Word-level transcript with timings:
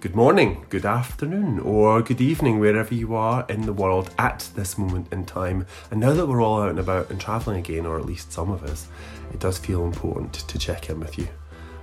Good 0.00 0.14
morning, 0.14 0.64
good 0.68 0.86
afternoon, 0.86 1.58
or 1.58 2.02
good 2.02 2.20
evening, 2.20 2.60
wherever 2.60 2.94
you 2.94 3.16
are 3.16 3.44
in 3.48 3.62
the 3.62 3.72
world 3.72 4.14
at 4.16 4.48
this 4.54 4.78
moment 4.78 5.12
in 5.12 5.26
time. 5.26 5.66
And 5.90 5.98
now 5.98 6.12
that 6.12 6.28
we're 6.28 6.40
all 6.40 6.62
out 6.62 6.70
and 6.70 6.78
about 6.78 7.10
and 7.10 7.20
travelling 7.20 7.58
again, 7.58 7.84
or 7.84 7.98
at 7.98 8.06
least 8.06 8.30
some 8.30 8.52
of 8.52 8.62
us, 8.62 8.86
it 9.32 9.40
does 9.40 9.58
feel 9.58 9.84
important 9.84 10.34
to 10.34 10.56
check 10.56 10.88
in 10.88 11.00
with 11.00 11.18
you. 11.18 11.26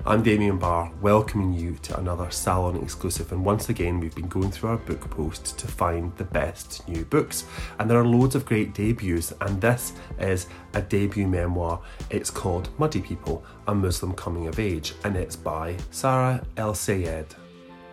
I'm 0.06 0.24
Damien 0.24 0.58
Barr, 0.58 0.94
welcoming 1.02 1.52
you 1.52 1.76
to 1.82 2.00
another 2.00 2.32
Salon 2.32 2.78
exclusive. 2.78 3.34
And 3.34 3.44
once 3.44 3.68
again, 3.68 4.00
we've 4.00 4.16
been 4.16 4.30
going 4.30 4.50
through 4.50 4.70
our 4.70 4.78
book 4.78 5.10
post 5.10 5.60
to 5.60 5.68
find 5.68 6.16
the 6.16 6.24
best 6.24 6.88
new 6.88 7.04
books. 7.04 7.44
And 7.80 7.90
there 7.90 8.00
are 8.00 8.08
loads 8.08 8.34
of 8.34 8.46
great 8.46 8.74
debuts, 8.74 9.34
and 9.42 9.60
this 9.60 9.92
is 10.20 10.48
a 10.74 10.82
debut 10.82 11.28
memoir. 11.28 11.82
It's 12.10 12.30
called 12.30 12.70
Muddy 12.80 13.02
People 13.02 13.44
A 13.68 13.76
Muslim 13.76 14.14
Coming 14.14 14.48
of 14.48 14.58
Age, 14.58 14.94
and 15.04 15.18
it's 15.18 15.36
by 15.36 15.76
Sarah 15.92 16.46
El 16.56 16.76
Sayed. 16.76 17.36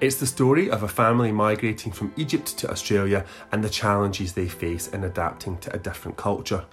It's 0.02 0.16
the 0.16 0.26
story 0.26 0.68
of 0.68 0.82
a 0.82 0.88
family 0.88 1.30
migrating 1.30 1.92
from 1.92 2.12
Egypt 2.16 2.58
to 2.58 2.68
Australia 2.68 3.24
and 3.52 3.62
the 3.62 3.70
challenges 3.70 4.32
they 4.32 4.48
face 4.48 4.88
in 4.88 5.04
adapting 5.04 5.58
to 5.58 5.72
a 5.72 5.78
different 5.78 6.16
culture. 6.16 6.64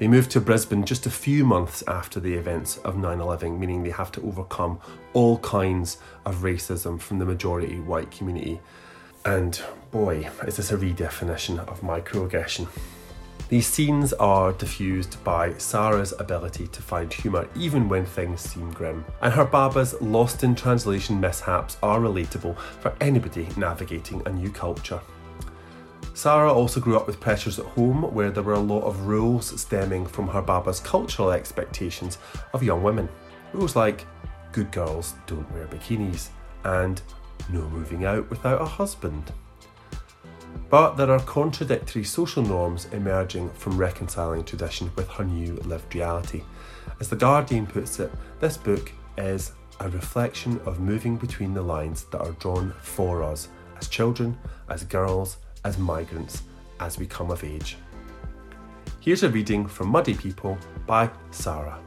They 0.00 0.08
moved 0.08 0.32
to 0.32 0.40
Brisbane 0.40 0.84
just 0.84 1.06
a 1.06 1.10
few 1.10 1.44
months 1.44 1.84
after 1.86 2.18
the 2.18 2.34
events 2.34 2.78
of 2.78 2.96
9 2.96 3.20
11, 3.20 3.60
meaning 3.60 3.84
they 3.84 3.90
have 3.90 4.10
to 4.10 4.22
overcome 4.22 4.80
all 5.12 5.38
kinds 5.38 5.98
of 6.26 6.38
racism 6.38 7.00
from 7.00 7.20
the 7.20 7.24
majority 7.24 7.78
white 7.78 8.10
community. 8.10 8.60
And 9.24 9.62
boy, 9.92 10.28
is 10.44 10.56
this 10.56 10.72
a 10.72 10.76
redefinition 10.76 11.60
of 11.60 11.82
microaggression. 11.82 12.66
These 13.52 13.66
scenes 13.66 14.14
are 14.14 14.54
diffused 14.54 15.22
by 15.24 15.52
Sarah's 15.58 16.14
ability 16.18 16.68
to 16.68 16.80
find 16.80 17.12
humour 17.12 17.46
even 17.54 17.86
when 17.86 18.06
things 18.06 18.40
seem 18.40 18.72
grim. 18.72 19.04
And 19.20 19.30
her 19.30 19.44
Baba's 19.44 19.92
lost 20.00 20.42
in 20.42 20.54
translation 20.54 21.20
mishaps 21.20 21.76
are 21.82 22.00
relatable 22.00 22.58
for 22.80 22.94
anybody 22.98 23.46
navigating 23.58 24.22
a 24.24 24.32
new 24.32 24.48
culture. 24.48 25.02
Sarah 26.14 26.50
also 26.50 26.80
grew 26.80 26.96
up 26.96 27.06
with 27.06 27.20
pressures 27.20 27.58
at 27.58 27.66
home 27.66 28.04
where 28.14 28.30
there 28.30 28.42
were 28.42 28.54
a 28.54 28.58
lot 28.58 28.84
of 28.84 29.06
rules 29.06 29.60
stemming 29.60 30.06
from 30.06 30.28
her 30.28 30.40
Baba's 30.40 30.80
cultural 30.80 31.30
expectations 31.30 32.16
of 32.54 32.62
young 32.62 32.82
women. 32.82 33.06
Rules 33.52 33.76
like 33.76 34.06
good 34.52 34.72
girls 34.72 35.12
don't 35.26 35.52
wear 35.52 35.66
bikinis 35.66 36.30
and 36.64 37.02
no 37.50 37.68
moving 37.68 38.06
out 38.06 38.30
without 38.30 38.62
a 38.62 38.64
husband. 38.64 39.30
But 40.72 40.96
there 40.96 41.10
are 41.10 41.20
contradictory 41.20 42.02
social 42.02 42.42
norms 42.42 42.86
emerging 42.92 43.50
from 43.50 43.76
reconciling 43.76 44.42
tradition 44.42 44.90
with 44.96 45.06
her 45.10 45.22
new 45.22 45.56
lived 45.66 45.94
reality. 45.94 46.44
As 46.98 47.10
The 47.10 47.16
Guardian 47.16 47.66
puts 47.66 48.00
it, 48.00 48.10
this 48.40 48.56
book 48.56 48.90
is 49.18 49.52
a 49.80 49.90
reflection 49.90 50.62
of 50.64 50.80
moving 50.80 51.18
between 51.18 51.52
the 51.52 51.60
lines 51.60 52.04
that 52.04 52.22
are 52.22 52.32
drawn 52.40 52.72
for 52.80 53.22
us 53.22 53.48
as 53.78 53.86
children, 53.86 54.38
as 54.70 54.82
girls, 54.84 55.36
as 55.62 55.76
migrants 55.76 56.42
as 56.80 56.96
we 56.96 57.04
come 57.04 57.30
of 57.30 57.44
age. 57.44 57.76
Here's 58.98 59.24
a 59.24 59.28
reading 59.28 59.66
from 59.66 59.88
Muddy 59.88 60.14
People 60.14 60.56
by 60.86 61.10
Sarah. 61.32 61.78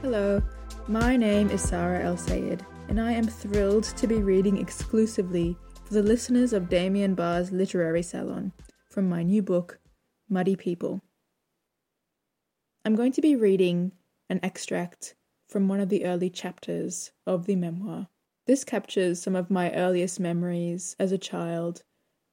Hello, 0.00 0.42
my 0.88 1.16
name 1.16 1.50
is 1.50 1.62
Sarah 1.62 2.02
El 2.02 2.16
Sayed, 2.16 2.66
and 2.92 3.00
I 3.00 3.12
am 3.12 3.26
thrilled 3.26 3.84
to 3.84 4.06
be 4.06 4.16
reading 4.16 4.58
exclusively 4.58 5.56
for 5.82 5.94
the 5.94 6.02
listeners 6.02 6.52
of 6.52 6.68
Damien 6.68 7.14
Barr's 7.14 7.50
Literary 7.50 8.02
Salon 8.02 8.52
from 8.90 9.08
my 9.08 9.22
new 9.22 9.40
book, 9.40 9.80
Muddy 10.28 10.56
People. 10.56 11.00
I'm 12.84 12.94
going 12.94 13.12
to 13.12 13.22
be 13.22 13.34
reading 13.34 13.92
an 14.28 14.40
extract 14.42 15.14
from 15.48 15.68
one 15.68 15.80
of 15.80 15.88
the 15.88 16.04
early 16.04 16.28
chapters 16.28 17.12
of 17.26 17.46
the 17.46 17.56
memoir. 17.56 18.08
This 18.46 18.62
captures 18.62 19.22
some 19.22 19.36
of 19.36 19.50
my 19.50 19.72
earliest 19.72 20.20
memories 20.20 20.94
as 20.98 21.12
a 21.12 21.16
child 21.16 21.84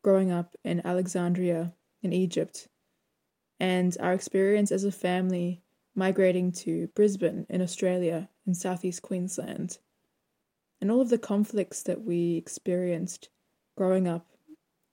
growing 0.03 0.29
up 0.29 0.57
in 0.65 0.85
Alexandria 0.85 1.73
in 2.03 2.11
Egypt 2.11 2.67
and 3.61 3.95
our 4.01 4.11
experience 4.11 4.73
as 4.73 4.83
a 4.83 4.91
family 4.91 5.63
migrating 5.95 6.51
to 6.51 6.89
Brisbane 6.95 7.45
in 7.49 7.61
Australia 7.61 8.27
in 8.45 8.53
southeast 8.53 9.01
Queensland 9.01 9.77
and 10.81 10.91
all 10.91 11.01
of 11.01 11.09
the 11.09 11.17
conflicts 11.17 11.83
that 11.83 12.03
we 12.03 12.35
experienced 12.35 13.29
growing 13.77 14.07
up 14.07 14.25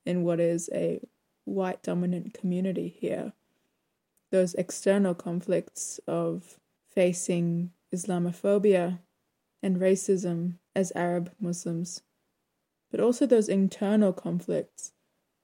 in 0.05 0.23
what 0.23 0.41
is 0.41 0.71
a 0.73 1.01
white 1.45 1.83
dominant 1.83 2.35
community 2.35 2.89
here. 2.89 3.33
Those 4.31 4.55
external 4.55 5.15
conflicts 5.15 6.01
of 6.07 6.59
facing 6.89 7.71
Islamophobia 7.95 8.99
and 9.63 9.79
racism 9.79 10.59
as 10.75 10.93
Arab 10.95 11.33
Muslims, 11.41 12.03
but 12.91 13.01
also 13.01 13.27
those 13.27 13.49
internal 13.49 14.13
conflicts 14.13 14.93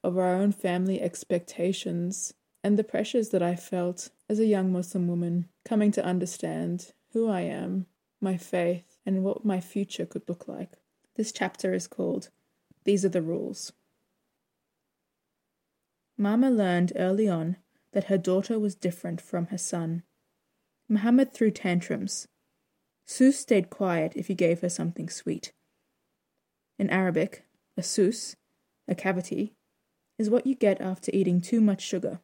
of 0.04 0.18
our 0.18 0.34
own 0.34 0.52
family 0.52 1.00
expectations 1.00 2.34
and 2.64 2.78
the 2.78 2.84
pressures 2.84 3.30
that 3.30 3.42
I 3.42 3.56
felt 3.56 4.10
as 4.28 4.38
a 4.38 4.46
young 4.46 4.72
Muslim 4.72 5.08
woman 5.08 5.48
coming 5.64 5.90
to 5.92 6.04
understand 6.04 6.92
who 7.12 7.28
I 7.28 7.42
am, 7.42 7.86
my 8.20 8.36
faith, 8.36 8.91
and 9.04 9.24
what 9.24 9.44
my 9.44 9.60
future 9.60 10.06
could 10.06 10.28
look 10.28 10.46
like. 10.48 10.72
This 11.16 11.32
chapter 11.32 11.74
is 11.74 11.86
called 11.86 12.30
These 12.84 13.04
Are 13.04 13.10
the 13.10 13.22
Rules. 13.22 13.72
Mama 16.16 16.50
learned 16.50 16.92
early 16.96 17.28
on 17.28 17.56
that 17.92 18.04
her 18.04 18.18
daughter 18.18 18.58
was 18.58 18.74
different 18.74 19.20
from 19.20 19.46
her 19.46 19.58
son. 19.58 20.02
Muhammad 20.88 21.32
threw 21.32 21.50
tantrums, 21.50 22.28
Sus 23.04 23.36
stayed 23.36 23.70
quiet 23.70 24.12
if 24.14 24.28
you 24.30 24.34
gave 24.34 24.60
her 24.60 24.68
something 24.68 25.08
sweet. 25.08 25.52
In 26.78 26.88
Arabic, 26.90 27.44
a 27.76 27.82
sus, 27.82 28.36
a 28.88 28.94
cavity, 28.94 29.54
is 30.18 30.30
what 30.30 30.46
you 30.46 30.54
get 30.54 30.80
after 30.80 31.10
eating 31.12 31.40
too 31.40 31.60
much 31.60 31.82
sugar. 31.82 32.20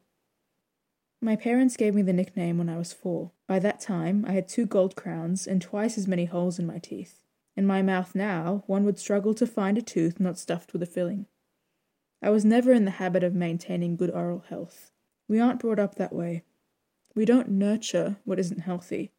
My 1.21 1.35
parents 1.35 1.75
gave 1.75 1.95
me 1.95 2.01
the 2.01 2.13
nickname 2.13 2.57
when 2.57 2.69
I 2.69 2.77
was 2.77 2.93
four. 2.93 3.31
By 3.47 3.59
that 3.59 3.81
time, 3.81 4.23
I 4.27 4.31
had 4.31 4.47
two 4.47 4.65
gold 4.65 4.95
crowns 4.95 5.47
and 5.47 5.61
twice 5.61 5.97
as 5.97 6.07
many 6.07 6.25
holes 6.25 6.59
in 6.59 6.65
my 6.65 6.79
teeth. 6.79 7.23
In 7.57 7.67
my 7.67 7.81
mouth 7.81 8.15
now, 8.15 8.63
one 8.67 8.85
would 8.85 8.97
struggle 8.97 9.33
to 9.33 9.45
find 9.45 9.77
a 9.77 9.81
tooth 9.81 10.19
not 10.19 10.37
stuffed 10.37 10.71
with 10.71 10.81
a 10.81 10.85
filling. 10.85 11.25
I 12.21 12.29
was 12.29 12.45
never 12.45 12.71
in 12.71 12.85
the 12.85 12.91
habit 12.91 13.23
of 13.23 13.33
maintaining 13.33 13.97
good 13.97 14.11
oral 14.11 14.45
health. 14.47 14.91
We 15.27 15.39
aren't 15.39 15.59
brought 15.59 15.79
up 15.79 15.95
that 15.95 16.13
way. 16.13 16.43
We 17.15 17.25
don't 17.25 17.49
nurture 17.49 18.17
what 18.23 18.39
isn't 18.39 18.61
healthy. 18.61 19.11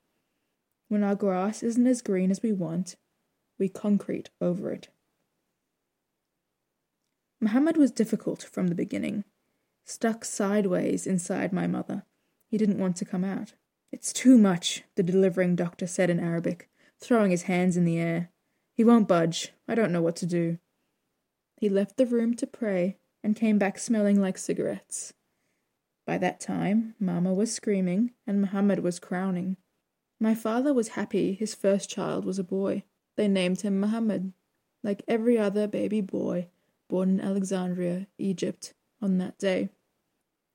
When 0.88 1.04
our 1.04 1.14
grass 1.14 1.62
isn't 1.62 1.86
as 1.86 2.00
green 2.00 2.30
as 2.30 2.42
we 2.42 2.52
want, 2.52 2.96
we 3.58 3.68
concrete 3.68 4.30
over 4.40 4.72
it. 4.72 4.88
Muhammad 7.40 7.76
was 7.76 7.90
difficult 7.90 8.42
from 8.42 8.68
the 8.68 8.74
beginning, 8.74 9.24
stuck 9.84 10.24
sideways 10.24 11.06
inside 11.06 11.52
my 11.52 11.66
mother. 11.66 12.04
He 12.46 12.58
didn't 12.58 12.78
want 12.78 12.96
to 12.96 13.04
come 13.04 13.24
out. 13.24 13.54
It's 13.92 14.12
too 14.12 14.38
much, 14.38 14.84
the 14.94 15.02
delivering 15.02 15.56
doctor 15.56 15.86
said 15.86 16.10
in 16.10 16.20
Arabic, 16.20 16.68
throwing 17.00 17.30
his 17.30 17.42
hands 17.42 17.76
in 17.76 17.84
the 17.84 17.98
air. 17.98 18.30
He 18.72 18.84
won't 18.84 19.08
budge. 19.08 19.52
I 19.68 19.74
don't 19.74 19.92
know 19.92 20.02
what 20.02 20.16
to 20.16 20.26
do. 20.26 20.58
He 21.56 21.68
left 21.68 21.96
the 21.96 22.06
room 22.06 22.34
to 22.36 22.46
pray 22.46 22.98
and 23.22 23.36
came 23.36 23.58
back 23.58 23.78
smelling 23.78 24.20
like 24.20 24.38
cigarettes. 24.38 25.12
By 26.06 26.18
that 26.18 26.40
time, 26.40 26.94
Mama 26.98 27.34
was 27.34 27.52
screaming 27.54 28.12
and 28.26 28.40
Muhammad 28.40 28.80
was 28.80 28.98
crowning. 28.98 29.56
My 30.18 30.34
father 30.34 30.72
was 30.72 30.88
happy 30.88 31.34
his 31.34 31.54
first 31.54 31.90
child 31.90 32.24
was 32.24 32.38
a 32.38 32.44
boy. 32.44 32.84
They 33.16 33.28
named 33.28 33.60
him 33.60 33.78
Muhammad, 33.80 34.32
like 34.82 35.02
every 35.06 35.38
other 35.38 35.66
baby 35.66 36.00
boy 36.00 36.48
born 36.90 37.08
in 37.10 37.20
Alexandria, 37.20 38.08
Egypt, 38.18 38.74
on 39.00 39.18
that 39.18 39.38
day. 39.38 39.70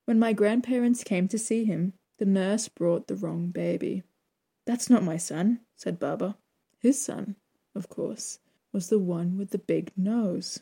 When 0.06 0.19
my 0.19 0.33
grandparents 0.33 1.03
came 1.03 1.27
to 1.30 1.38
see 1.38 1.65
him, 1.65 1.94
the 2.18 2.25
nurse 2.25 2.68
brought 2.68 3.07
the 3.07 3.15
wrong 3.15 3.47
baby. 3.47 4.03
That's 4.65 4.89
not 4.89 5.03
my 5.03 5.18
son, 5.18 5.62
said 5.75 6.00
Baba. 6.00 6.38
His 6.80 7.01
son, 7.01 7.36
of 7.74 7.89
course, 7.89 8.39
was 8.71 8.89
the 8.89 9.00
one 9.00 9.38
with 9.38 9.51
the 9.51 9.57
big 9.57 9.92
nose. 9.97 10.62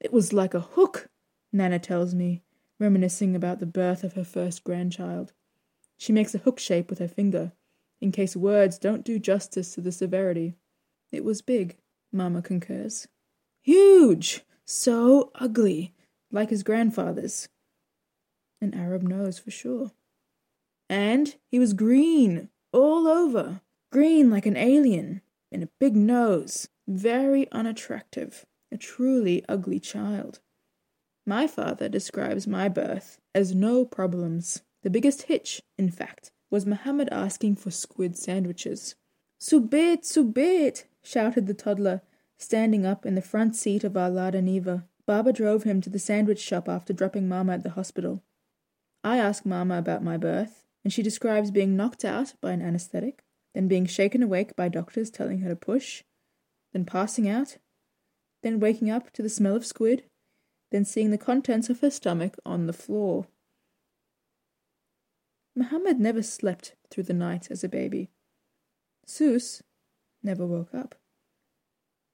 It 0.00 0.12
was 0.12 0.32
like 0.32 0.54
a 0.54 0.60
hook, 0.60 1.08
Nana 1.52 1.78
tells 1.78 2.14
me, 2.14 2.42
reminiscing 2.78 3.36
about 3.36 3.60
the 3.60 3.66
birth 3.66 4.02
of 4.04 4.14
her 4.14 4.24
first 4.24 4.64
grandchild. 4.64 5.32
She 5.96 6.12
makes 6.12 6.34
a 6.34 6.38
hook 6.38 6.58
shape 6.58 6.90
with 6.90 6.98
her 6.98 7.08
finger 7.08 7.52
in 8.00 8.10
case 8.10 8.34
words 8.34 8.78
don't 8.78 9.04
do 9.04 9.20
justice 9.20 9.74
to 9.74 9.80
the 9.80 9.92
severity. 9.92 10.56
It 11.12 11.24
was 11.24 11.40
big, 11.40 11.76
Mamma 12.10 12.42
concurs. 12.42 13.06
Huge! 13.60 14.44
So 14.64 15.30
ugly, 15.36 15.94
like 16.32 16.50
his 16.50 16.62
grandfather's. 16.62 17.48
An 18.60 18.74
Arab 18.74 19.02
nose 19.02 19.38
for 19.38 19.50
sure. 19.50 19.92
And 20.88 21.36
he 21.50 21.58
was 21.58 21.72
green, 21.72 22.48
all 22.72 23.06
over. 23.06 23.60
Green 23.92 24.30
like 24.30 24.46
an 24.46 24.56
alien, 24.56 25.20
and 25.50 25.62
a 25.62 25.68
big 25.78 25.94
nose. 25.94 26.68
Very 26.88 27.50
unattractive. 27.52 28.46
A 28.72 28.76
truly 28.76 29.44
ugly 29.48 29.78
child. 29.78 30.40
My 31.26 31.46
father 31.46 31.88
describes 31.88 32.46
my 32.46 32.68
birth 32.68 33.20
as 33.34 33.54
no 33.54 33.84
problems. 33.84 34.62
The 34.82 34.90
biggest 34.90 35.22
hitch, 35.22 35.62
in 35.78 35.90
fact, 35.90 36.32
was 36.50 36.66
Muhammad 36.66 37.08
asking 37.12 37.56
for 37.56 37.70
squid 37.70 38.16
sandwiches. 38.16 38.96
Subit, 39.40 40.04
subit! 40.04 40.86
shouted 41.02 41.46
the 41.46 41.54
toddler, 41.54 42.02
standing 42.38 42.84
up 42.84 43.06
in 43.06 43.14
the 43.14 43.22
front 43.22 43.54
seat 43.56 43.84
of 43.84 43.96
our 43.96 44.10
Lada 44.10 44.40
Niva. 44.40 44.84
Baba 45.06 45.32
drove 45.32 45.64
him 45.64 45.80
to 45.80 45.90
the 45.90 45.98
sandwich 45.98 46.40
shop 46.40 46.68
after 46.68 46.92
dropping 46.92 47.28
Mama 47.28 47.54
at 47.54 47.62
the 47.62 47.70
hospital. 47.70 48.22
I 49.02 49.18
ask 49.18 49.44
Mama 49.44 49.78
about 49.78 50.04
my 50.04 50.16
birth, 50.16 50.64
and 50.84 50.92
she 50.92 51.02
describes 51.02 51.50
being 51.50 51.76
knocked 51.76 52.04
out 52.04 52.34
by 52.40 52.52
an 52.52 52.62
anesthetic, 52.62 53.24
then 53.54 53.68
being 53.68 53.86
shaken 53.86 54.22
awake 54.22 54.54
by 54.54 54.68
doctors 54.68 55.10
telling 55.10 55.40
her 55.40 55.48
to 55.50 55.56
push, 55.56 56.04
then 56.72 56.84
passing 56.84 57.28
out, 57.28 57.58
then 58.42 58.60
waking 58.60 58.90
up 58.90 59.12
to 59.12 59.22
the 59.22 59.28
smell 59.28 59.56
of 59.56 59.66
squid, 59.66 60.04
then 60.70 60.84
seeing 60.84 61.10
the 61.10 61.18
contents 61.18 61.68
of 61.68 61.80
her 61.80 61.90
stomach 61.90 62.36
on 62.46 62.66
the 62.66 62.72
floor. 62.72 63.26
Muhammad 65.54 66.00
never 66.00 66.22
slept 66.22 66.76
through 66.90 67.04
the 67.04 67.12
night 67.12 67.50
as 67.50 67.62
a 67.62 67.68
baby. 67.68 68.08
Sus 69.04 69.62
never 70.22 70.46
woke 70.46 70.74
up. 70.74 70.94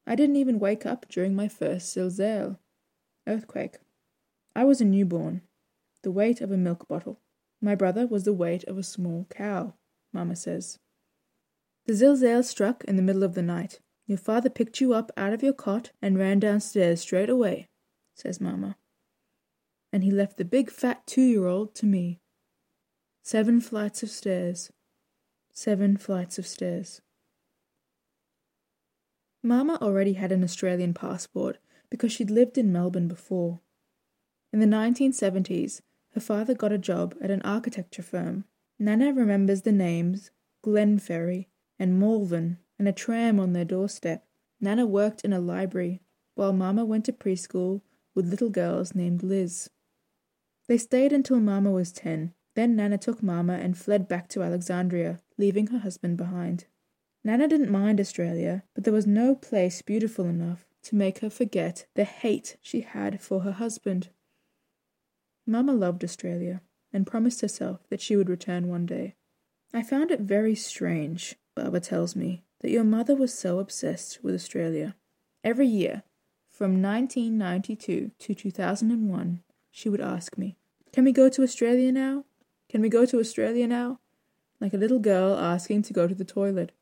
I 0.07 0.15
didn't 0.15 0.37
even 0.37 0.59
wake 0.59 0.87
up 0.87 1.07
during 1.09 1.37
my 1.37 1.49
first 1.49 1.95
zilzal, 1.95 2.59
earthquake. 3.29 3.77
I 4.57 4.65
was 4.65 4.81
a 4.81 4.85
newborn, 4.85 5.43
the 6.03 6.11
weight 6.11 6.41
of 6.41 6.51
a 6.51 6.57
milk 6.57 6.89
bottle. 6.89 7.21
My 7.61 7.75
brother 7.75 8.07
was 8.07 8.25
the 8.25 8.33
weight 8.33 8.65
of 8.65 8.79
a 8.79 8.83
small 8.83 9.27
cow, 9.31 9.75
Mamma 10.13 10.37
says. 10.37 10.79
The 11.87 11.93
zilzal 11.93 12.45
struck 12.45 12.85
in 12.85 12.97
the 12.97 13.03
middle 13.03 13.23
of 13.23 13.35
the 13.35 13.43
night. 13.43 13.81
Your 14.07 14.19
father 14.19 14.49
picked 14.49 14.81
you 14.81 14.95
up 14.95 15.13
out 15.17 15.33
of 15.33 15.43
your 15.43 15.53
cot 15.53 15.91
and 16.01 16.19
ran 16.19 16.39
downstairs 16.39 17.01
straight 17.01 17.29
away, 17.29 17.69
says 18.15 18.41
Mamma. 18.41 18.77
And 19.93 20.03
he 20.03 20.11
left 20.11 20.37
the 20.37 20.45
big 20.45 20.71
fat 20.71 21.07
two 21.07 21.23
year 21.23 21.47
old 21.47 21.75
to 21.77 21.87
me. 21.87 22.21
Seven 23.23 23.61
flights 23.61 24.03
of 24.03 24.11
stairs. 24.11 24.73
Seven 25.53 25.97
flights 25.97 26.39
of 26.39 26.47
stairs. 26.47 27.01
Mama 29.43 29.79
already 29.81 30.15
had 30.15 30.33
an 30.33 30.43
Australian 30.43 30.95
passport 30.95 31.59
because 31.91 32.13
she'd 32.13 32.31
lived 32.31 32.59
in 32.59 32.73
Melbourne 32.73 33.09
before. 33.09 33.61
In 34.53 34.61
the 34.61 34.67
1970s, 34.67 35.81
her 36.15 36.21
father 36.21 36.55
got 36.55 36.73
a 36.73 36.79
job 36.79 37.15
at 37.21 37.31
an 37.31 37.43
architecture 37.43 38.03
firm. 38.03 38.45
Nana 38.79 39.13
remembers 39.13 39.63
the 39.63 39.73
names 39.73 40.31
Glenferrie 40.65 41.47
and 41.79 41.99
Malvern 41.99 42.59
and 42.79 42.89
a 42.89 42.93
tram 42.93 43.39
on 43.39 43.53
their 43.53 43.65
doorstep. 43.65 44.25
Nana 44.61 44.87
worked 44.87 45.25
in 45.25 45.33
a 45.33 45.41
library 45.41 46.01
while 46.35 46.53
Mama 46.53 46.85
went 46.85 47.05
to 47.05 47.13
preschool 47.13 47.83
with 48.15 48.29
little 48.29 48.51
girls 48.51 48.95
named 48.95 49.23
Liz. 49.23 49.71
They 50.67 50.79
stayed 50.79 51.13
until 51.13 51.41
Mama 51.41 51.71
was 51.71 51.93
10. 51.93 52.35
Then 52.55 52.77
Nana 52.77 52.99
took 52.99 53.23
Mama 53.23 53.55
and 53.55 53.79
fled 53.79 54.09
back 54.09 54.29
to 54.31 54.43
Alexandria, 54.43 55.21
leaving 55.37 55.69
her 55.69 55.79
husband 55.79 56.17
behind. 56.17 56.67
Nana 57.25 57.47
didn't 57.49 57.71
mind 57.71 58.01
Australia, 58.01 58.65
but 58.75 58.85
there 58.85 58.93
was 58.93 59.07
no 59.07 59.35
place 59.35 59.83
beautiful 59.83 60.25
enough 60.25 60.68
to 60.89 60.97
make 60.97 61.19
her 61.19 61.29
forget 61.29 61.85
the 61.95 62.05
hate 62.05 62.57
she 62.63 62.81
had 62.81 63.21
for 63.21 63.41
her 63.41 63.53
husband. 63.53 64.09
Mama 65.47 65.75
loved 65.75 66.03
Australia 66.03 66.63
and 66.95 67.07
promised 67.07 67.43
herself 67.43 67.87
that 67.91 68.01
she 68.01 68.17
would 68.17 68.31
return 68.31 68.69
one 68.69 68.87
day. 68.87 69.15
I 69.75 69.83
found 69.83 70.11
it 70.11 70.21
very 70.21 70.55
strange, 70.55 71.37
Baba 71.55 71.81
tells 71.81 72.17
me, 72.17 72.43
that 72.61 72.71
your 72.71 72.85
mother 72.85 73.15
was 73.15 73.39
so 73.39 73.59
obsessed 73.59 74.21
with 74.23 74.35
Australia. 74.35 74.97
Every 75.45 75.67
year, 75.67 76.05
from 76.49 76.81
1992 76.81 78.13
to 78.19 78.35
2001, 78.35 79.43
she 79.71 79.91
would 79.91 80.01
ask 80.01 80.39
me, 80.39 80.57
Can 80.91 81.05
we 81.05 81.13
go 81.13 81.29
to 81.29 81.43
Australia 81.43 81.93
now? 81.93 82.25
Can 82.71 82.81
we 82.81 82.89
go 82.89 83.05
to 83.05 83.21
Australia 83.21 83.67
now? 83.67 84.01
Like 84.59 84.73
a 84.73 84.79
little 84.79 85.01
girl 85.01 85.37
asking 85.37 85.83
to 85.83 85.93
go 85.93 86.09
to 86.09 86.15
the 86.15 86.25
toilet. 86.25 86.73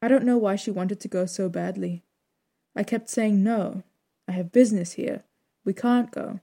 I 0.00 0.08
don't 0.08 0.24
know 0.24 0.38
why 0.38 0.56
she 0.56 0.70
wanted 0.70 0.98
to 1.00 1.08
go 1.08 1.26
so 1.26 1.50
badly. 1.50 2.04
I 2.74 2.82
kept 2.82 3.08
saying 3.08 3.42
no. 3.42 3.82
I 4.28 4.32
have 4.32 4.52
business 4.52 4.92
here. 4.92 5.24
We 5.64 5.72
can't 5.72 6.10
go. 6.10 6.40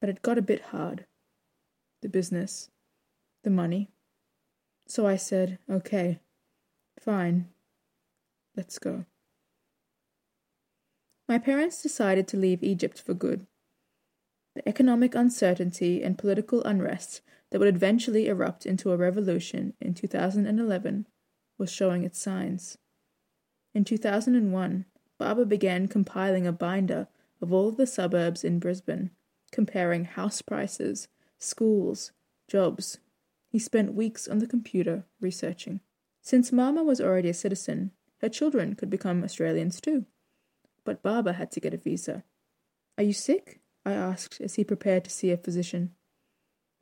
But 0.00 0.08
it 0.08 0.22
got 0.22 0.38
a 0.38 0.42
bit 0.42 0.62
hard. 0.72 1.06
The 2.02 2.08
business. 2.08 2.70
The 3.42 3.50
money. 3.50 3.90
So 4.86 5.06
I 5.06 5.16
said, 5.16 5.58
okay, 5.70 6.20
fine, 7.00 7.48
let's 8.56 8.78
go. 8.78 9.06
My 11.26 11.38
parents 11.38 11.82
decided 11.82 12.28
to 12.28 12.36
leave 12.36 12.62
Egypt 12.62 13.00
for 13.00 13.14
good. 13.14 13.46
The 14.54 14.68
economic 14.68 15.14
uncertainty 15.14 16.02
and 16.02 16.18
political 16.18 16.62
unrest 16.62 17.22
that 17.50 17.58
would 17.58 17.74
eventually 17.74 18.28
erupt 18.28 18.66
into 18.66 18.92
a 18.92 18.96
revolution 18.96 19.72
in 19.80 19.94
2011 19.94 21.06
was 21.58 21.72
showing 21.72 22.04
its 22.04 22.20
signs. 22.20 22.76
In 23.74 23.84
2001, 23.84 24.84
Baba 25.18 25.44
began 25.44 25.88
compiling 25.88 26.46
a 26.46 26.52
binder 26.52 27.08
of 27.40 27.52
all 27.52 27.70
the 27.70 27.86
suburbs 27.86 28.42
in 28.42 28.58
Brisbane, 28.58 29.10
comparing 29.52 30.04
house 30.04 30.42
prices, 30.42 31.08
schools, 31.38 32.12
jobs. 32.48 32.98
He 33.48 33.58
spent 33.58 33.94
weeks 33.94 34.26
on 34.26 34.38
the 34.38 34.46
computer 34.46 35.04
researching. 35.20 35.80
Since 36.20 36.52
Mama 36.52 36.82
was 36.82 37.00
already 37.00 37.28
a 37.28 37.34
citizen, 37.34 37.92
her 38.18 38.28
children 38.28 38.74
could 38.74 38.90
become 38.90 39.22
Australians 39.22 39.80
too. 39.80 40.06
But 40.84 41.02
Baba 41.02 41.34
had 41.34 41.50
to 41.52 41.60
get 41.60 41.74
a 41.74 41.78
visa. 41.78 42.24
Are 42.96 43.04
you 43.04 43.12
sick? 43.12 43.60
I 43.84 43.92
asked 43.92 44.40
as 44.40 44.54
he 44.54 44.64
prepared 44.64 45.04
to 45.04 45.10
see 45.10 45.30
a 45.30 45.36
physician. 45.36 45.94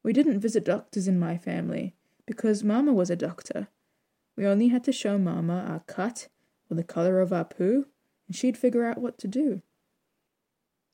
We 0.03 0.13
didn't 0.13 0.41
visit 0.41 0.65
doctors 0.65 1.09
in 1.09 1.19
my 1.19 1.37
family 1.37 1.95
because 2.27 2.65
Mama 2.65 2.93
was 2.93 3.11
a 3.11 3.17
doctor. 3.17 3.69
We 4.37 4.47
only 4.47 4.69
had 4.69 4.85
to 4.85 4.93
show 4.93 5.19
Mama 5.19 5.65
our 5.69 5.81
cut 5.81 6.29
or 6.71 6.77
the 6.77 6.85
color 6.85 7.21
of 7.21 7.33
our 7.33 7.45
poo 7.45 7.87
and 8.27 8.37
she'd 8.37 8.57
figure 8.57 8.85
out 8.85 8.99
what 8.99 9.19
to 9.19 9.29
do. 9.29 9.63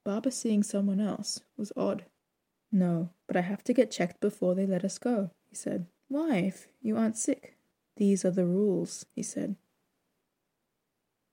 Baba 0.05 0.31
seeing 0.31 0.63
someone 0.63 1.01
else 1.01 1.41
was 1.57 1.73
odd. 1.77 2.05
No, 2.71 3.11
but 3.27 3.37
I 3.37 3.43
have 3.43 3.63
to 3.65 3.73
get 3.73 3.91
checked 3.91 4.21
before 4.21 4.55
they 4.55 4.67
let 4.67 4.85
us 4.85 4.99
go, 4.99 5.31
he 5.49 5.55
said. 5.55 5.87
Why, 6.09 6.39
if 6.39 6.69
you 6.81 6.97
aren't 6.97 7.17
sick? 7.17 7.57
These 7.97 8.25
are 8.25 8.31
the 8.31 8.47
rules, 8.47 9.07
he 9.15 9.23
said. 9.23 9.57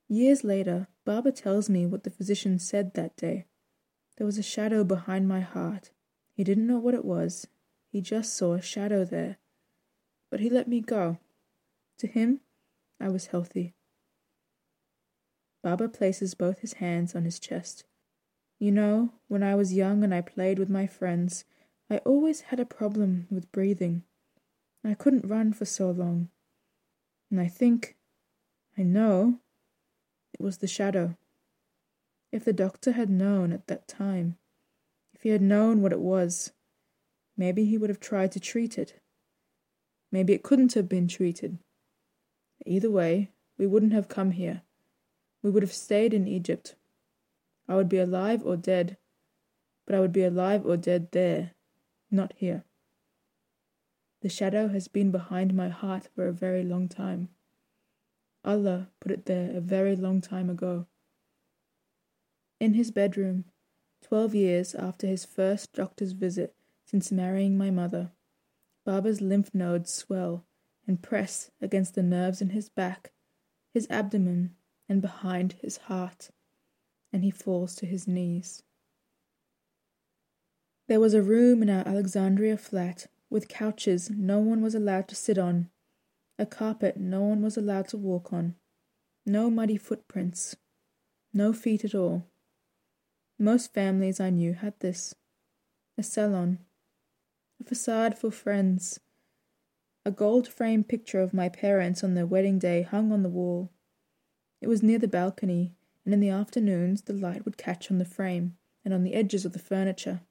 Years 0.07 0.43
later, 0.43 0.87
Baba 1.05 1.31
tells 1.31 1.69
me 1.69 1.85
what 1.85 2.03
the 2.03 2.09
physician 2.09 2.59
said 2.59 2.93
that 2.93 3.15
day. 3.15 3.45
There 4.17 4.25
was 4.25 4.37
a 4.37 4.43
shadow 4.43 4.83
behind 4.83 5.27
my 5.27 5.41
heart. 5.41 5.91
He 6.33 6.43
didn't 6.43 6.67
know 6.67 6.79
what 6.79 6.93
it 6.93 7.05
was. 7.05 7.47
He 7.87 8.01
just 8.01 8.35
saw 8.35 8.53
a 8.53 8.61
shadow 8.61 9.05
there. 9.05 9.37
But 10.29 10.39
he 10.39 10.49
let 10.49 10.67
me 10.67 10.81
go. 10.81 11.19
To 11.99 12.07
him, 12.07 12.41
I 12.99 13.09
was 13.09 13.27
healthy. 13.27 13.73
Baba 15.65 15.89
places 15.89 16.35
both 16.35 16.59
his 16.59 16.73
hands 16.73 17.15
on 17.15 17.25
his 17.25 17.39
chest. 17.39 17.85
You 18.59 18.71
know, 18.71 19.13
when 19.27 19.41
I 19.41 19.55
was 19.55 19.73
young 19.73 20.03
and 20.03 20.13
I 20.13 20.21
played 20.21 20.59
with 20.59 20.69
my 20.69 20.85
friends, 20.85 21.43
I 21.89 21.97
always 22.05 22.41
had 22.41 22.59
a 22.59 22.65
problem 22.65 23.25
with 23.31 23.51
breathing. 23.51 24.03
I 24.83 24.93
couldn't 24.93 25.27
run 25.27 25.53
for 25.53 25.65
so 25.65 25.89
long. 25.89 26.29
And 27.31 27.41
I 27.41 27.47
think, 27.47 27.95
I 28.77 28.83
know, 28.83 29.39
it 30.35 30.43
was 30.43 30.59
the 30.59 30.67
shadow. 30.67 31.17
If 32.31 32.45
the 32.45 32.53
doctor 32.53 32.91
had 32.91 33.09
known 33.09 33.51
at 33.51 33.65
that 33.65 33.87
time, 33.87 34.37
if 35.15 35.23
he 35.23 35.29
had 35.29 35.41
known 35.41 35.81
what 35.81 35.91
it 35.91 35.99
was, 35.99 36.51
maybe 37.35 37.65
he 37.65 37.79
would 37.79 37.89
have 37.89 37.99
tried 37.99 38.31
to 38.33 38.39
treat 38.39 38.77
it. 38.77 38.99
Maybe 40.11 40.33
it 40.33 40.43
couldn't 40.43 40.75
have 40.75 40.87
been 40.87 41.07
treated. 41.07 41.57
Either 42.67 42.91
way, 42.91 43.31
we 43.57 43.65
wouldn't 43.65 43.93
have 43.93 44.07
come 44.07 44.29
here. 44.29 44.61
We 45.45 45.51
would 45.51 45.61
have 45.61 45.71
stayed 45.71 46.15
in 46.15 46.27
Egypt. 46.27 46.73
I 47.67 47.75
would 47.75 47.87
be 47.87 47.99
alive 47.99 48.43
or 48.43 48.57
dead, 48.57 48.97
but 49.85 49.93
I 49.93 49.99
would 49.99 50.11
be 50.11 50.23
alive 50.23 50.65
or 50.65 50.75
dead 50.75 51.11
there, 51.11 51.51
not 52.09 52.33
here. 52.35 52.63
The 54.21 54.29
shadow 54.29 54.69
has 54.69 54.87
been 54.87 55.11
behind 55.11 55.53
my 55.53 55.69
heart 55.69 56.09
for 56.15 56.27
a 56.27 56.33
very 56.33 56.63
long 56.63 56.89
time. 56.89 57.29
Allah 58.43 58.89
put 58.99 59.11
it 59.11 59.27
there 59.27 59.55
a 59.55 59.61
very 59.61 59.95
long 59.95 60.19
time 60.19 60.49
ago. 60.49 60.87
In 62.59 62.73
his 62.73 62.89
bedroom, 62.89 63.45
twelve 64.01 64.33
years 64.33 64.73
after 64.73 65.05
his 65.05 65.25
first 65.25 65.73
doctor's 65.73 66.13
visit 66.13 66.55
since 66.87 67.11
marrying 67.11 67.55
my 67.55 67.69
mother, 67.69 68.09
Baba's 68.83 69.21
lymph 69.21 69.53
nodes 69.53 69.93
swell 69.93 70.43
and 70.87 71.03
press 71.03 71.51
against 71.61 71.93
the 71.93 72.01
nerves 72.01 72.41
in 72.41 72.49
his 72.49 72.67
back, 72.67 73.11
his 73.75 73.85
abdomen, 73.91 74.55
and 74.87 75.01
behind 75.01 75.53
his 75.61 75.77
heart, 75.77 76.29
and 77.11 77.23
he 77.23 77.31
falls 77.31 77.75
to 77.75 77.85
his 77.85 78.07
knees. 78.07 78.63
There 80.87 80.99
was 80.99 81.13
a 81.13 81.21
room 81.23 81.63
in 81.63 81.69
our 81.69 81.87
Alexandria 81.87 82.57
flat 82.57 83.07
with 83.29 83.47
couches 83.47 84.09
no 84.09 84.39
one 84.39 84.61
was 84.61 84.75
allowed 84.75 85.07
to 85.07 85.15
sit 85.15 85.37
on, 85.37 85.69
a 86.37 86.45
carpet 86.45 86.97
no 86.97 87.21
one 87.23 87.41
was 87.41 87.57
allowed 87.57 87.87
to 87.87 87.97
walk 87.97 88.31
on, 88.31 88.55
no 89.25 89.49
muddy 89.49 89.77
footprints, 89.77 90.55
no 91.33 91.53
feet 91.53 91.83
at 91.83 91.95
all. 91.95 92.27
Most 93.39 93.73
families 93.73 94.19
I 94.19 94.29
knew 94.29 94.53
had 94.53 94.79
this 94.79 95.15
a 95.97 96.03
salon, 96.03 96.59
a 97.59 97.63
facade 97.63 98.17
for 98.17 98.29
friends, 98.29 98.99
A 100.05 100.11
gold 100.11 100.47
framed 100.47 100.87
picture 100.87 101.19
of 101.19 101.33
my 101.33 101.49
parents 101.49 102.03
on 102.03 102.13
their 102.13 102.27
wedding 102.27 102.59
day 102.59 102.83
hung 102.83 103.11
on 103.11 103.23
the 103.23 103.29
wall. 103.29 103.71
It 104.61 104.67
was 104.67 104.83
near 104.83 104.99
the 104.99 105.07
balcony, 105.07 105.73
and 106.03 106.13
in 106.13 106.19
the 106.19 106.29
afternoons 106.29 107.03
the 107.03 107.13
light 107.13 107.45
would 107.45 107.57
catch 107.57 107.91
on 107.91 107.97
the 107.97 108.05
frame 108.05 108.55
and 108.83 108.93
on 108.93 109.03
the 109.03 109.13
edges 109.13 109.45
of 109.45 109.53
the 109.53 109.59
furniture. 109.59 110.21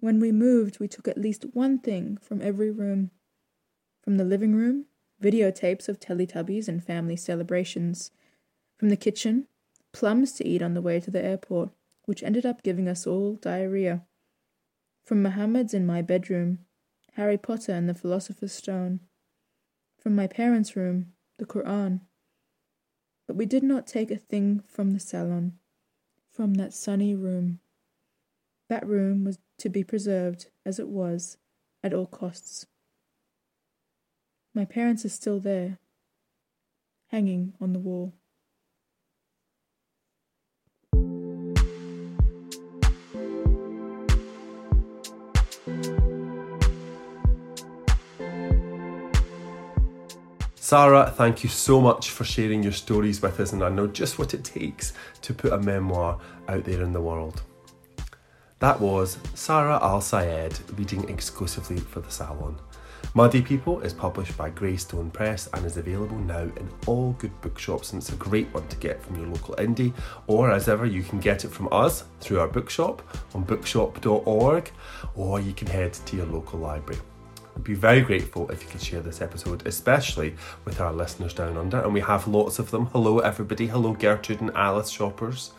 When 0.00 0.20
we 0.20 0.32
moved, 0.32 0.80
we 0.80 0.88
took 0.88 1.08
at 1.08 1.18
least 1.18 1.44
one 1.54 1.78
thing 1.78 2.18
from 2.18 2.42
every 2.42 2.70
room. 2.70 3.10
From 4.02 4.16
the 4.16 4.24
living 4.24 4.54
room, 4.54 4.84
videotapes 5.22 5.88
of 5.88 5.98
Teletubbies 5.98 6.68
and 6.68 6.84
family 6.84 7.16
celebrations. 7.16 8.10
From 8.76 8.90
the 8.90 8.96
kitchen, 8.96 9.46
plums 9.92 10.32
to 10.32 10.46
eat 10.46 10.60
on 10.60 10.74
the 10.74 10.82
way 10.82 11.00
to 11.00 11.10
the 11.10 11.24
airport, 11.24 11.70
which 12.04 12.22
ended 12.22 12.44
up 12.44 12.62
giving 12.62 12.88
us 12.88 13.06
all 13.06 13.36
diarrhea. 13.36 14.02
From 15.04 15.22
Muhammad's 15.22 15.72
in 15.72 15.86
my 15.86 16.02
bedroom, 16.02 16.58
Harry 17.12 17.38
Potter 17.38 17.72
and 17.72 17.88
the 17.88 17.94
Philosopher's 17.94 18.52
Stone. 18.52 19.00
From 19.98 20.14
my 20.14 20.26
parents' 20.26 20.76
room, 20.76 21.12
the 21.38 21.46
Quran. 21.46 22.00
But 23.26 23.36
we 23.36 23.46
did 23.46 23.62
not 23.62 23.86
take 23.86 24.10
a 24.10 24.16
thing 24.16 24.62
from 24.66 24.92
the 24.92 25.00
salon, 25.00 25.58
from 26.30 26.54
that 26.54 26.74
sunny 26.74 27.14
room. 27.14 27.60
That 28.68 28.86
room 28.86 29.24
was 29.24 29.38
to 29.58 29.68
be 29.68 29.84
preserved 29.84 30.48
as 30.64 30.78
it 30.78 30.88
was, 30.88 31.38
at 31.82 31.94
all 31.94 32.06
costs. 32.06 32.66
My 34.54 34.64
parents 34.64 35.04
are 35.04 35.10
still 35.10 35.40
there, 35.40 35.78
hanging 37.08 37.54
on 37.60 37.72
the 37.72 37.78
wall. 37.78 38.14
Sarah, 50.64 51.12
thank 51.14 51.44
you 51.44 51.50
so 51.50 51.78
much 51.78 52.08
for 52.08 52.24
sharing 52.24 52.62
your 52.62 52.72
stories 52.72 53.20
with 53.20 53.38
us, 53.38 53.52
and 53.52 53.62
I 53.62 53.68
know 53.68 53.86
just 53.86 54.18
what 54.18 54.32
it 54.32 54.44
takes 54.44 54.94
to 55.20 55.34
put 55.34 55.52
a 55.52 55.58
memoir 55.58 56.18
out 56.48 56.64
there 56.64 56.80
in 56.80 56.94
the 56.94 57.02
world. 57.02 57.42
That 58.60 58.80
was 58.80 59.18
Sarah 59.34 59.78
Al 59.82 60.00
Sayed 60.00 60.58
reading 60.78 61.06
exclusively 61.10 61.76
for 61.76 62.00
the 62.00 62.10
Salon. 62.10 62.58
Muddy 63.12 63.42
People 63.42 63.80
is 63.80 63.92
published 63.92 64.38
by 64.38 64.48
Greystone 64.48 65.10
Press 65.10 65.50
and 65.52 65.66
is 65.66 65.76
available 65.76 66.16
now 66.16 66.44
in 66.44 66.70
all 66.86 67.12
good 67.18 67.38
bookshops, 67.42 67.92
and 67.92 68.00
it's 68.00 68.14
a 68.14 68.16
great 68.16 68.48
one 68.54 68.66
to 68.68 68.76
get 68.78 69.02
from 69.02 69.16
your 69.16 69.26
local 69.26 69.54
indie, 69.56 69.92
or 70.28 70.50
as 70.50 70.66
ever, 70.66 70.86
you 70.86 71.02
can 71.02 71.20
get 71.20 71.44
it 71.44 71.50
from 71.50 71.68
us 71.72 72.04
through 72.20 72.40
our 72.40 72.48
bookshop 72.48 73.02
on 73.34 73.42
bookshop.org, 73.42 74.72
or 75.14 75.40
you 75.40 75.52
can 75.52 75.68
head 75.68 75.92
to 75.92 76.16
your 76.16 76.24
local 76.24 76.58
library. 76.58 77.02
I'd 77.56 77.64
be 77.64 77.74
very 77.74 78.00
grateful 78.00 78.50
if 78.50 78.62
you 78.62 78.68
could 78.68 78.82
share 78.82 79.00
this 79.00 79.20
episode, 79.20 79.66
especially 79.66 80.34
with 80.64 80.80
our 80.80 80.92
listeners 80.92 81.34
down 81.34 81.56
under, 81.56 81.80
and 81.80 81.94
we 81.94 82.00
have 82.00 82.26
lots 82.26 82.58
of 82.58 82.70
them. 82.70 82.86
Hello, 82.86 83.20
everybody. 83.20 83.68
Hello, 83.68 83.92
Gertrude 83.92 84.40
and 84.40 84.50
Alice 84.56 84.90
shoppers. 84.90 85.52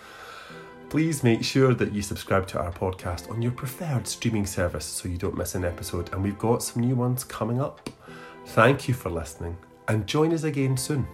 Please 0.90 1.24
make 1.24 1.44
sure 1.44 1.74
that 1.74 1.94
you 1.94 2.02
subscribe 2.02 2.48
to 2.48 2.60
our 2.60 2.72
podcast 2.72 3.32
on 3.32 3.42
your 3.42 3.54
preferred 3.54 4.08
streaming 4.08 4.46
service 4.46 4.86
so 4.86 5.10
you 5.10 5.18
don't 5.18 5.38
miss 5.38 5.56
an 5.56 5.66
episode, 5.66 6.12
and 6.14 6.22
we've 6.22 6.38
got 6.38 6.62
some 6.62 6.84
new 6.84 6.96
ones 6.96 7.24
coming 7.24 7.62
up. 7.62 7.90
Thank 8.48 8.88
you 8.88 8.94
for 8.94 9.10
listening, 9.10 9.58
and 9.88 10.06
join 10.06 10.34
us 10.34 10.44
again 10.44 10.78
soon. 10.78 11.08